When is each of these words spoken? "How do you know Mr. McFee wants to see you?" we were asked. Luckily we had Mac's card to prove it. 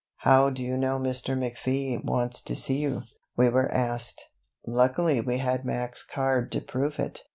"How 0.21 0.49
do 0.49 0.63
you 0.63 0.77
know 0.77 0.97
Mr. 0.97 1.37
McFee 1.37 2.03
wants 2.03 2.41
to 2.41 2.55
see 2.55 2.77
you?" 2.79 3.03
we 3.37 3.49
were 3.49 3.71
asked. 3.71 4.25
Luckily 4.65 5.21
we 5.21 5.37
had 5.37 5.63
Mac's 5.63 6.03
card 6.03 6.51
to 6.53 6.59
prove 6.61 6.97
it. 6.97 7.21